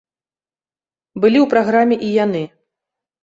Былі 1.21 1.39
ў 1.43 1.51
праграме 1.53 1.95
і 2.09 2.11
яны. 2.23 2.41